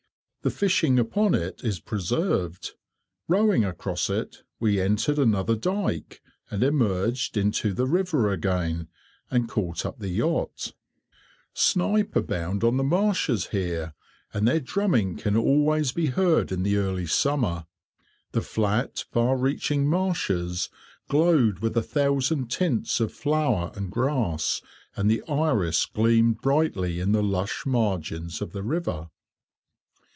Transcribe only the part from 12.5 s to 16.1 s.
on the marshes here, and their drumming can always be